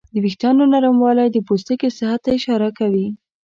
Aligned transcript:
د 0.13 0.15
وېښتیانو 0.23 0.63
نرموالی 0.73 1.27
د 1.31 1.37
پوستکي 1.47 1.89
صحت 1.97 2.19
ته 2.23 2.29
اشاره 2.37 2.69
کوي. 2.79 3.07